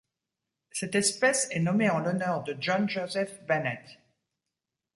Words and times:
Cette 0.71 0.95
espèce 0.95 1.47
est 1.51 1.59
nommée 1.59 1.91
en 1.91 1.99
l'honneur 1.99 2.41
de 2.43 2.57
John 2.59 2.89
Joseph 2.89 3.45
Bennett. 3.45 3.99